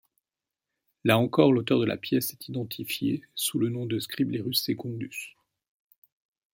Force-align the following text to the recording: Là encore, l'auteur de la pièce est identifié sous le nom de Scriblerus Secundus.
Là 1.03 1.19
encore, 1.19 1.53
l'auteur 1.53 1.79
de 1.79 1.85
la 1.85 1.95
pièce 1.95 2.31
est 2.33 2.47
identifié 2.49 3.21
sous 3.35 3.59
le 3.59 3.69
nom 3.69 3.85
de 3.85 3.99
Scriblerus 3.99 4.59
Secundus. 4.59 5.35